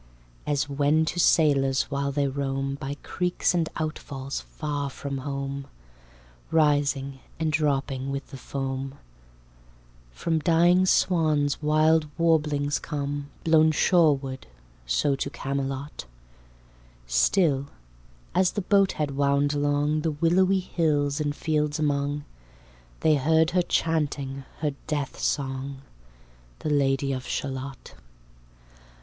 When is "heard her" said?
23.17-23.61